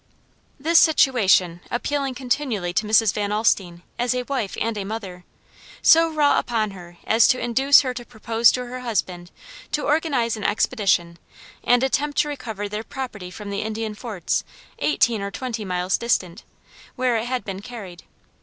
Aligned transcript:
This 0.59 0.79
situation 0.79 1.61
appealing 1.69 2.15
continually 2.15 2.73
to 2.73 2.87
Mrs. 2.87 3.13
Van 3.13 3.29
Alstine 3.31 3.83
as 3.99 4.15
a 4.15 4.23
wife 4.23 4.57
and 4.59 4.75
a 4.75 4.83
mother, 4.83 5.25
so 5.83 6.09
wrought 6.11 6.39
upon 6.39 6.71
her 6.71 6.97
as 7.05 7.27
to 7.27 7.39
induce 7.39 7.81
her 7.81 7.93
to 7.93 8.03
propose 8.03 8.51
to 8.53 8.65
her 8.65 8.79
husband 8.79 9.29
to 9.73 9.85
organize 9.85 10.35
an 10.35 10.43
expedition, 10.43 11.19
and 11.63 11.83
attempt 11.83 12.17
to 12.17 12.27
recover 12.29 12.67
their 12.67 12.83
property 12.83 13.29
from 13.29 13.51
the 13.51 13.61
Indian 13.61 13.93
forts 13.93 14.43
eighteen 14.79 15.21
or 15.21 15.29
twenty 15.29 15.63
miles 15.63 15.99
distant, 15.99 16.45
where 16.95 17.15
it 17.15 17.25
had 17.25 17.45
been 17.45 17.59
carried. 17.61 18.01